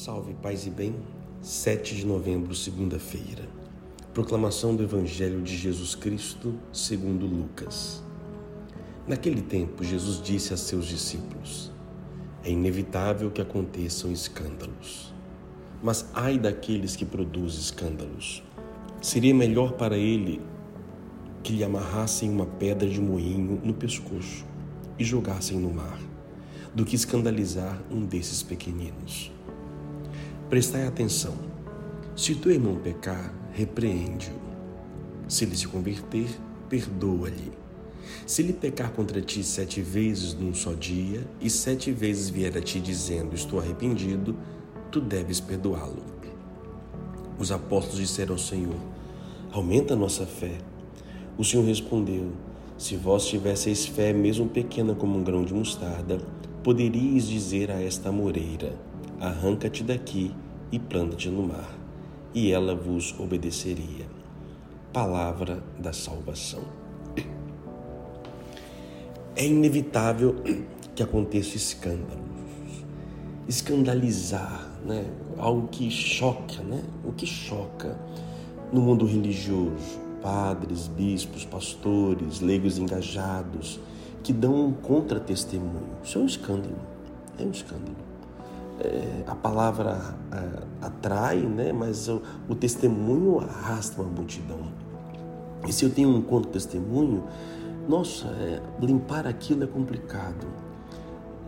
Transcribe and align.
Salve, 0.00 0.32
paz 0.32 0.66
e 0.66 0.70
bem. 0.70 0.96
7 1.42 1.94
de 1.94 2.06
novembro, 2.06 2.54
segunda-feira. 2.54 3.46
Proclamação 4.14 4.74
do 4.74 4.82
Evangelho 4.82 5.42
de 5.42 5.54
Jesus 5.54 5.94
Cristo, 5.94 6.54
segundo 6.72 7.26
Lucas. 7.26 8.02
Naquele 9.06 9.42
tempo, 9.42 9.84
Jesus 9.84 10.22
disse 10.22 10.54
a 10.54 10.56
seus 10.56 10.86
discípulos: 10.86 11.70
É 12.42 12.50
inevitável 12.50 13.30
que 13.30 13.42
aconteçam 13.42 14.10
escândalos. 14.10 15.12
Mas 15.82 16.08
ai 16.14 16.38
daqueles 16.38 16.96
que 16.96 17.04
produzem 17.04 17.60
escândalos. 17.60 18.42
Seria 19.02 19.34
melhor 19.34 19.72
para 19.72 19.98
ele 19.98 20.40
que 21.42 21.52
lhe 21.52 21.62
amarrassem 21.62 22.30
uma 22.30 22.46
pedra 22.46 22.88
de 22.88 23.02
moinho 23.02 23.60
no 23.62 23.74
pescoço 23.74 24.46
e 24.98 25.04
jogassem 25.04 25.58
no 25.58 25.74
mar, 25.74 26.00
do 26.74 26.86
que 26.86 26.96
escandalizar 26.96 27.78
um 27.90 28.06
desses 28.06 28.42
pequeninos. 28.42 29.30
Prestai 30.50 30.84
atenção. 30.84 31.34
Se 32.16 32.34
teu 32.34 32.50
irmão 32.50 32.74
pecar, 32.74 33.32
repreende-o. 33.52 34.34
Se 35.30 35.44
ele 35.44 35.56
se 35.56 35.68
converter, 35.68 36.26
perdoa-lhe. 36.68 37.52
Se 38.26 38.42
ele 38.42 38.52
pecar 38.52 38.90
contra 38.90 39.22
ti 39.22 39.44
sete 39.44 39.80
vezes 39.80 40.34
num 40.34 40.52
só 40.52 40.72
dia, 40.72 41.24
e 41.40 41.48
sete 41.48 41.92
vezes 41.92 42.30
vier 42.30 42.58
a 42.58 42.60
ti 42.60 42.80
dizendo: 42.80 43.36
Estou 43.36 43.60
arrependido, 43.60 44.36
tu 44.90 45.00
deves 45.00 45.38
perdoá-lo. 45.38 46.02
Os 47.38 47.52
apóstolos 47.52 48.00
disseram 48.00 48.32
ao 48.32 48.38
Senhor: 48.40 48.80
Aumenta 49.52 49.94
a 49.94 49.96
nossa 49.96 50.26
fé. 50.26 50.58
O 51.38 51.44
Senhor 51.44 51.64
respondeu: 51.64 52.32
Se 52.76 52.96
vós 52.96 53.24
tivesseis 53.24 53.86
fé, 53.86 54.12
mesmo 54.12 54.48
pequena 54.48 54.96
como 54.96 55.16
um 55.16 55.22
grão 55.22 55.44
de 55.44 55.54
mostarda, 55.54 56.18
poderíeis 56.64 57.28
dizer 57.28 57.70
a 57.70 57.80
esta 57.80 58.10
moreira: 58.10 58.89
Arranca-te 59.20 59.84
daqui 59.84 60.34
e 60.72 60.78
planta-te 60.78 61.28
no 61.28 61.42
mar, 61.42 61.78
e 62.32 62.50
ela 62.50 62.74
vos 62.74 63.14
obedeceria. 63.20 64.06
Palavra 64.94 65.62
da 65.78 65.92
salvação. 65.92 66.62
É 69.36 69.46
inevitável 69.46 70.36
que 70.94 71.02
aconteça 71.02 71.54
escândalos. 71.54 72.18
Escandalizar, 73.46 74.70
né? 74.86 75.04
Algo 75.36 75.68
que 75.68 75.90
choca, 75.90 76.62
né? 76.62 76.82
O 77.04 77.12
que 77.12 77.26
choca 77.26 77.98
no 78.72 78.80
mundo 78.80 79.04
religioso, 79.04 80.00
padres, 80.22 80.88
bispos, 80.88 81.44
pastores, 81.44 82.40
leigos 82.40 82.78
engajados 82.78 83.80
que 84.22 84.32
dão 84.32 84.68
um 84.68 84.72
contra-testemunho. 84.72 85.90
Isso 86.02 86.18
é 86.18 86.22
um 86.22 86.26
escândalo. 86.26 86.78
É 87.38 87.42
um 87.42 87.50
escândalo. 87.50 88.09
É, 88.82 89.24
a 89.26 89.34
palavra 89.34 90.16
é, 90.32 90.86
atrai, 90.86 91.38
né? 91.38 91.70
mas 91.70 92.08
o, 92.08 92.22
o, 92.48 92.54
testemunho 92.54 93.40
arrasta 93.40 94.00
uma 94.00 94.10
multidão. 94.10 94.60
E 95.68 95.72
se 95.72 95.84
eu 95.84 95.90
tenho 95.90 96.08
um 96.08 96.22
contra-testemunho, 96.22 97.24
nossa, 97.86 98.28
é, 98.28 98.60
limpar 98.80 99.26
aquilo 99.26 99.64
é 99.64 99.66
complicado. 99.66 100.46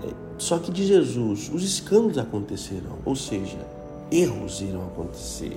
É, 0.04 0.12
só 0.36 0.58
que 0.58 0.70
de 0.70 0.84
Jesus, 0.84 1.50
os 1.54 1.64
escândalos 1.64 2.18
acontecerão, 2.18 2.98
ou 3.04 3.16
seja, 3.16 3.58
erros 4.10 4.60
irão 4.60 4.82
acontecer. 4.82 5.56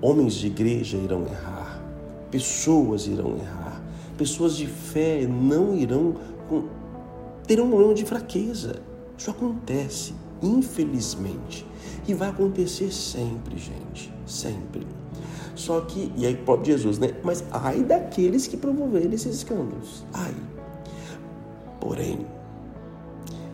Homens 0.00 0.34
de 0.34 0.46
igreja 0.46 0.96
irão 0.96 1.22
errar, 1.26 1.82
pessoas 2.30 3.08
irão 3.08 3.36
errar, 3.36 3.82
pessoas 4.16 4.56
de 4.56 4.66
fé 4.68 5.26
não 5.26 5.74
irão 5.74 6.14
terão 7.46 7.64
um 7.64 7.68
momento 7.68 7.94
de 7.94 8.04
fraqueza. 8.04 8.76
Isso 9.22 9.30
acontece, 9.30 10.14
infelizmente, 10.42 11.64
e 12.08 12.12
vai 12.12 12.30
acontecer 12.30 12.92
sempre, 12.92 13.56
gente, 13.56 14.12
sempre. 14.26 14.84
Só 15.54 15.80
que, 15.82 16.12
e 16.16 16.26
aí 16.26 16.34
próprio 16.34 16.76
Jesus, 16.76 16.98
né? 16.98 17.14
Mas 17.22 17.44
ai 17.52 17.84
daqueles 17.84 18.48
que 18.48 18.56
promoverem 18.56 19.12
esses 19.12 19.36
escândalos. 19.36 20.02
Ai. 20.12 20.34
Porém, 21.80 22.26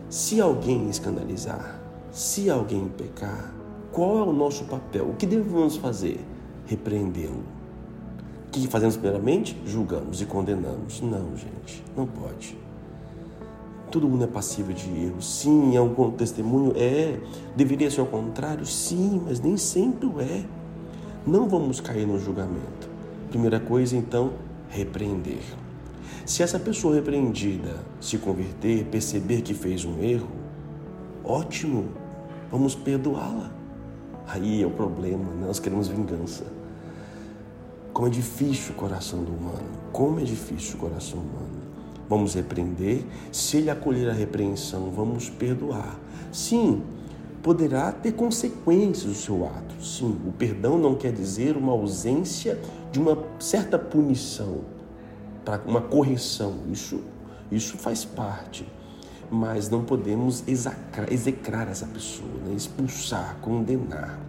se 0.09 0.41
alguém 0.41 0.89
escandalizar, 0.89 1.79
se 2.11 2.49
alguém 2.49 2.87
pecar, 2.87 3.53
qual 3.91 4.17
é 4.17 4.23
o 4.23 4.33
nosso 4.33 4.63
papel? 4.63 5.07
O 5.09 5.15
que 5.17 5.27
devemos 5.27 5.77
fazer? 5.77 6.19
Repreendê-lo. 6.65 7.43
O 8.47 8.51
que 8.51 8.67
fazemos 8.67 8.97
primeiramente? 8.97 9.55
Julgamos 9.67 10.19
e 10.19 10.25
condenamos. 10.25 10.99
Não, 10.99 11.37
gente, 11.37 11.83
não 11.95 12.07
pode. 12.07 12.57
Todo 13.91 14.07
mundo 14.07 14.23
é 14.23 14.27
passível 14.27 14.73
de 14.73 14.87
erro. 14.87 15.21
Sim, 15.21 15.75
é 15.75 15.81
um 15.81 16.11
testemunho? 16.11 16.73
É. 16.75 17.19
Deveria 17.55 17.89
ser 17.89 18.01
ao 18.01 18.05
contrário? 18.05 18.65
Sim, 18.65 19.21
mas 19.25 19.39
nem 19.39 19.57
sempre 19.57 20.07
é. 20.21 20.45
Não 21.25 21.49
vamos 21.49 21.79
cair 21.79 22.05
no 22.05 22.19
julgamento. 22.19 22.87
Primeira 23.29 23.59
coisa, 23.59 23.97
então, 23.97 24.33
repreender. 24.69 25.41
Se 26.25 26.43
essa 26.43 26.59
pessoa 26.59 26.93
repreendida 26.93 27.83
se 27.99 28.19
converter, 28.19 28.85
perceber 28.85 29.41
que 29.41 29.55
fez 29.55 29.83
um 29.83 29.99
erro, 29.99 30.29
ótimo, 31.23 31.85
vamos 32.51 32.75
perdoá-la. 32.75 33.51
Aí 34.27 34.61
é 34.61 34.67
o 34.67 34.71
problema, 34.71 35.23
né? 35.33 35.47
nós 35.47 35.59
queremos 35.59 35.87
vingança. 35.87 36.45
Como 37.91 38.07
é 38.07 38.11
difícil 38.11 38.73
o 38.73 38.75
coração 38.75 39.23
do 39.23 39.31
humano, 39.31 39.67
como 39.91 40.19
é 40.19 40.23
difícil 40.23 40.75
o 40.75 40.77
coração 40.77 41.19
humano. 41.19 41.58
Vamos 42.09 42.33
repreender, 42.33 43.05
se 43.31 43.57
ele 43.57 43.69
acolher 43.69 44.09
a 44.09 44.13
repreensão, 44.13 44.89
vamos 44.89 45.29
perdoar. 45.29 45.95
Sim, 46.31 46.81
poderá 47.43 47.91
ter 47.91 48.13
consequências 48.13 49.11
o 49.11 49.15
seu 49.15 49.45
ato. 49.45 49.75
Sim, 49.79 50.17
o 50.25 50.31
perdão 50.31 50.79
não 50.79 50.95
quer 50.95 51.11
dizer 51.11 51.55
uma 51.55 51.71
ausência 51.71 52.59
de 52.91 52.99
uma 52.99 53.15
certa 53.39 53.77
punição, 53.77 54.61
para 55.45 55.61
uma 55.67 55.81
correção. 55.81 56.55
Isso, 56.71 56.99
isso 57.51 57.77
faz 57.77 58.03
parte. 58.03 58.65
Mas 59.29 59.69
não 59.69 59.83
podemos 59.83 60.43
execrar, 60.47 61.13
execrar 61.13 61.67
essa 61.67 61.85
pessoa, 61.85 62.27
né? 62.43 62.55
expulsar, 62.55 63.37
condenar. 63.39 64.19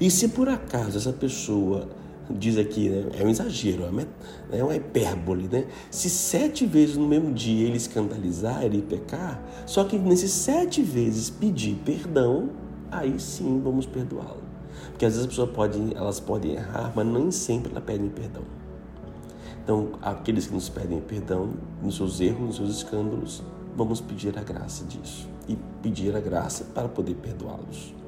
E 0.00 0.10
se 0.10 0.28
por 0.28 0.48
acaso 0.48 0.96
essa 0.96 1.12
pessoa 1.12 1.86
diz 2.32 2.58
aqui, 2.58 2.88
né? 2.88 3.10
é 3.18 3.24
um 3.24 3.28
exagero, 3.28 3.84
é 4.52 4.62
uma 4.62 4.76
hipérbole, 4.76 5.48
né? 5.50 5.66
Se 5.90 6.08
sete 6.10 6.66
vezes 6.66 6.96
no 6.96 7.06
mesmo 7.06 7.32
dia 7.32 7.66
ele 7.66 7.76
escandalizar, 7.76 8.64
ele 8.64 8.82
pecar, 8.82 9.42
só 9.66 9.84
que 9.84 9.98
nesses 9.98 10.30
sete 10.30 10.82
vezes 10.82 11.30
pedir 11.30 11.76
perdão, 11.84 12.50
aí 12.90 13.18
sim 13.18 13.60
vamos 13.62 13.86
perdoá-lo. 13.86 14.42
Porque 14.90 15.04
às 15.04 15.12
vezes 15.12 15.26
as 15.26 15.26
pessoas 15.26 15.50
podem, 15.50 15.92
elas 15.94 16.20
podem 16.20 16.52
errar, 16.52 16.92
mas 16.94 17.06
nem 17.06 17.30
sempre 17.30 17.72
elas 17.72 17.84
pedem 17.84 18.08
perdão. 18.08 18.42
Então, 19.62 19.90
aqueles 20.02 20.46
que 20.46 20.54
nos 20.54 20.68
pedem 20.68 21.00
perdão 21.00 21.50
nos 21.82 21.96
seus 21.96 22.20
erros, 22.20 22.40
nos 22.40 22.56
seus 22.56 22.76
escândalos, 22.76 23.42
vamos 23.76 24.00
pedir 24.00 24.36
a 24.38 24.42
graça 24.42 24.84
disso 24.84 25.28
e 25.48 25.56
pedir 25.82 26.14
a 26.16 26.20
graça 26.20 26.64
para 26.74 26.88
poder 26.88 27.14
perdoá-los. 27.14 27.99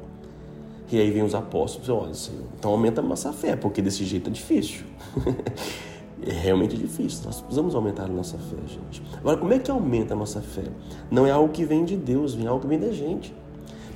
E 0.92 1.00
aí 1.00 1.10
vem 1.10 1.22
os 1.22 1.34
apóstolos 1.34 1.88
e 1.88 1.90
olha, 1.90 2.12
Senhor, 2.12 2.44
então 2.58 2.70
aumenta 2.70 3.00
a 3.00 3.04
nossa 3.04 3.32
fé, 3.32 3.56
porque 3.56 3.80
desse 3.80 4.04
jeito 4.04 4.28
é 4.28 4.32
difícil. 4.32 4.84
é 6.22 6.30
realmente 6.30 6.76
difícil. 6.76 7.24
Nós 7.24 7.40
precisamos 7.40 7.74
aumentar 7.74 8.04
a 8.04 8.08
nossa 8.08 8.36
fé, 8.36 8.58
gente. 8.66 9.02
Agora, 9.16 9.38
como 9.38 9.54
é 9.54 9.58
que 9.58 9.70
aumenta 9.70 10.12
a 10.12 10.16
nossa 10.16 10.42
fé? 10.42 10.64
Não 11.10 11.26
é 11.26 11.30
algo 11.30 11.50
que 11.50 11.64
vem 11.64 11.86
de 11.86 11.96
Deus, 11.96 12.38
é 12.38 12.46
algo 12.46 12.60
que 12.60 12.66
vem 12.66 12.78
da 12.78 12.92
gente. 12.92 13.34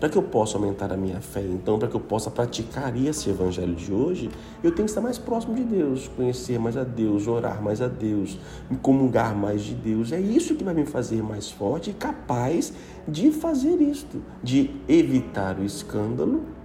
Para 0.00 0.08
que 0.08 0.16
eu 0.16 0.22
possa 0.22 0.56
aumentar 0.56 0.90
a 0.90 0.96
minha 0.96 1.20
fé, 1.20 1.42
então, 1.42 1.78
para 1.78 1.88
que 1.88 1.94
eu 1.94 2.00
possa 2.00 2.30
praticar 2.30 2.96
esse 2.96 3.28
evangelho 3.28 3.74
de 3.74 3.92
hoje, 3.92 4.30
eu 4.62 4.70
tenho 4.70 4.84
que 4.84 4.90
estar 4.90 5.00
mais 5.02 5.18
próximo 5.18 5.54
de 5.54 5.64
Deus, 5.64 6.08
conhecer 6.08 6.58
mais 6.58 6.78
a 6.78 6.84
Deus, 6.84 7.26
orar 7.26 7.62
mais 7.62 7.82
a 7.82 7.88
Deus, 7.88 8.38
me 8.70 8.76
comungar 8.78 9.34
mais 9.34 9.62
de 9.62 9.74
Deus. 9.74 10.12
É 10.12 10.20
isso 10.20 10.54
que 10.54 10.64
vai 10.64 10.74
me 10.74 10.86
fazer 10.86 11.22
mais 11.22 11.50
forte 11.50 11.90
e 11.90 11.92
capaz 11.92 12.72
de 13.06 13.30
fazer 13.32 13.80
isto, 13.82 14.22
de 14.42 14.70
evitar 14.88 15.58
o 15.58 15.64
escândalo 15.64 16.55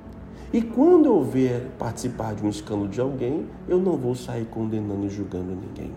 e 0.53 0.61
quando 0.61 1.05
eu 1.05 1.23
ver 1.23 1.71
participar 1.79 2.35
de 2.35 2.45
um 2.45 2.49
escândalo 2.49 2.89
de 2.89 2.99
alguém, 2.99 3.47
eu 3.69 3.79
não 3.79 3.95
vou 3.95 4.13
sair 4.13 4.43
condenando 4.43 5.05
e 5.05 5.09
julgando 5.09 5.55
ninguém. 5.55 5.93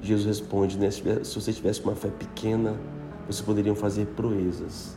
Jesus 0.00 0.26
responde: 0.26 0.78
né? 0.78 0.88
se 0.92 1.34
você 1.34 1.52
tivesse 1.52 1.82
uma 1.82 1.96
fé 1.96 2.08
pequena, 2.08 2.76
vocês 3.26 3.40
poderiam 3.40 3.74
fazer 3.74 4.06
proezas. 4.06 4.96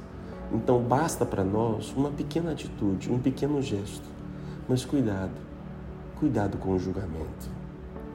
Então 0.54 0.80
basta 0.80 1.26
para 1.26 1.44
nós 1.44 1.92
uma 1.98 2.12
pequena 2.12 2.52
atitude, 2.52 3.12
um 3.12 3.18
pequeno 3.18 3.60
gesto. 3.64 4.08
Mas 4.70 4.86
cuidado, 4.86 5.34
cuidado 6.20 6.60
com 6.60 6.76
o 6.76 6.80
julgamento. 6.80 7.50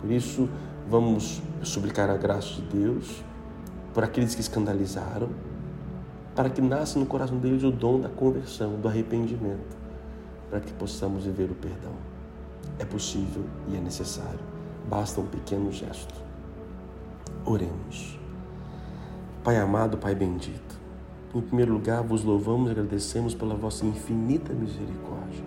Por 0.01 0.13
isso, 0.13 0.49
vamos 0.89 1.43
suplicar 1.65 2.09
a 2.09 2.17
graça 2.17 2.55
de 2.55 2.63
Deus 2.63 3.25
por 3.93 4.05
aqueles 4.05 4.33
que 4.37 4.41
escandalizaram, 4.41 5.29
para 6.37 6.49
que 6.49 6.61
nasça 6.61 7.01
no 7.01 7.07
coração 7.07 7.37
deles 7.39 7.65
o 7.65 7.73
dom 7.73 7.99
da 7.99 8.09
conversão, 8.09 8.77
do 8.77 8.87
arrependimento 8.87 9.88
para 10.51 10.61
que 10.61 10.73
possamos 10.73 11.25
viver 11.25 11.51
o 11.51 11.55
perdão. 11.55 11.93
É 12.79 12.85
possível 12.85 13.45
e 13.69 13.77
é 13.77 13.81
necessário. 13.81 14.41
Basta 14.89 15.21
um 15.21 15.27
pequeno 15.27 15.71
gesto. 15.73 16.15
Oremos. 17.45 18.19
Pai 19.45 19.57
amado, 19.57 19.97
Pai 19.97 20.15
bendito, 20.15 20.79
Em 21.35 21.41
primeiro 21.41 21.73
lugar, 21.73 22.03
vos 22.03 22.25
louvamos 22.25 22.69
e 22.69 22.73
agradecemos 22.73 23.35
pela 23.35 23.55
vossa 23.55 23.87
infinita 23.87 24.53
misericórdia, 24.53 25.45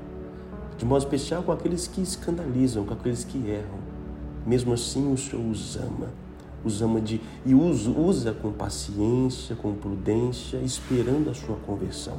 de 0.78 0.86
modo 0.86 1.04
especial 1.04 1.44
com 1.44 1.52
aqueles 1.52 1.88
que 1.88 2.02
escandalizam, 2.02 2.86
com 2.86 2.94
aqueles 2.94 3.24
que 3.24 3.38
erram. 3.50 3.80
Mesmo 4.46 4.74
assim, 4.74 5.12
o 5.12 5.18
Senhor 5.18 5.46
os 5.46 5.76
ama, 5.76 6.10
os 6.64 6.82
ama 6.82 7.02
de, 7.02 7.22
e 7.46 7.54
os 7.54 7.86
usa 7.88 8.34
com 8.34 8.52
paciência, 8.52 9.56
com 9.56 9.74
prudência, 9.74 10.58
esperando 10.58 11.30
a 11.30 11.34
sua 11.34 11.56
conversão. 11.58 12.18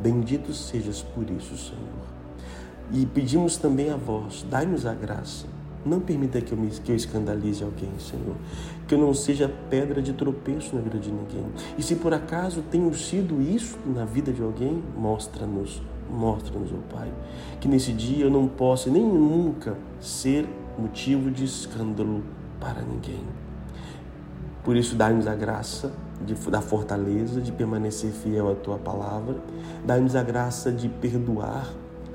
Bendito 0.00 0.52
sejas 0.52 1.02
por 1.02 1.28
isso, 1.30 1.56
Senhor. 1.56 2.14
E 2.92 3.06
pedimos 3.06 3.56
também 3.56 3.90
a 3.90 3.96
vós, 3.96 4.44
dai-nos 4.48 4.84
a 4.84 4.94
graça 4.94 5.46
não 5.84 6.00
permita 6.00 6.40
que 6.40 6.52
eu, 6.52 6.58
me, 6.58 6.68
que 6.68 6.90
eu 6.90 6.96
escandalize 6.96 7.62
alguém, 7.62 7.90
Senhor. 7.98 8.34
Que 8.88 8.94
eu 8.94 8.98
não 8.98 9.12
seja 9.12 9.52
pedra 9.68 10.00
de 10.00 10.12
tropeço 10.12 10.74
na 10.74 10.80
vida 10.80 10.98
de 10.98 11.10
ninguém. 11.10 11.44
E 11.76 11.82
se 11.82 11.96
por 11.96 12.14
acaso 12.14 12.62
tenho 12.62 12.92
sido 12.94 13.40
isso 13.42 13.78
na 13.86 14.04
vida 14.04 14.32
de 14.32 14.42
alguém, 14.42 14.82
mostra-nos, 14.96 15.82
mostra-nos, 16.10 16.72
ó 16.72 16.76
oh 16.76 16.94
Pai. 16.94 17.12
Que 17.60 17.68
nesse 17.68 17.92
dia 17.92 18.24
eu 18.24 18.30
não 18.30 18.48
possa 18.48 18.90
nem 18.90 19.04
nunca 19.04 19.76
ser 20.00 20.48
motivo 20.78 21.30
de 21.30 21.44
escândalo 21.44 22.22
para 22.58 22.80
ninguém. 22.82 23.22
Por 24.62 24.76
isso, 24.76 24.96
dá-nos 24.96 25.26
a 25.26 25.34
graça 25.34 25.92
de, 26.24 26.34
da 26.50 26.60
fortaleza 26.60 27.40
de 27.40 27.52
permanecer 27.52 28.10
fiel 28.10 28.50
à 28.50 28.54
tua 28.54 28.78
palavra, 28.78 29.36
dá-nos 29.84 30.16
a 30.16 30.22
graça 30.22 30.72
de 30.72 30.88
perdoar 30.88 31.72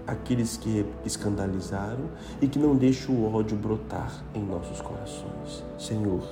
aqueles 0.07 0.57
que 0.57 0.85
escandalizaram 1.05 2.09
e 2.41 2.47
que 2.47 2.57
não 2.57 2.75
deixe 2.75 3.11
o 3.11 3.33
ódio 3.33 3.55
brotar 3.55 4.11
em 4.33 4.43
nossos 4.43 4.81
corações. 4.81 5.63
Senhor, 5.77 6.23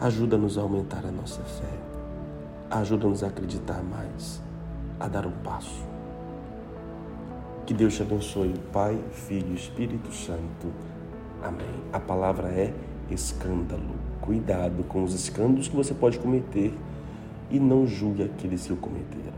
ajuda-nos 0.00 0.56
a 0.56 0.62
aumentar 0.62 1.04
a 1.04 1.10
nossa 1.10 1.42
fé. 1.42 1.78
Ajuda-nos 2.70 3.22
a 3.22 3.26
acreditar 3.26 3.82
mais, 3.82 4.40
a 4.98 5.08
dar 5.08 5.26
um 5.26 5.32
passo. 5.42 5.84
Que 7.66 7.74
Deus 7.74 7.94
te 7.94 8.02
abençoe, 8.02 8.54
Pai, 8.72 8.98
Filho 9.10 9.52
e 9.52 9.54
Espírito 9.54 10.12
Santo. 10.12 10.72
Amém. 11.42 11.66
A 11.92 12.00
palavra 12.00 12.48
é 12.48 12.74
escândalo. 13.10 13.94
Cuidado 14.20 14.84
com 14.84 15.04
os 15.04 15.14
escândalos 15.14 15.68
que 15.68 15.76
você 15.76 15.94
pode 15.94 16.18
cometer 16.18 16.72
e 17.50 17.60
não 17.60 17.86
julgue 17.86 18.22
aqueles 18.22 18.66
que 18.66 18.72
o 18.72 18.76
cometeram. 18.76 19.34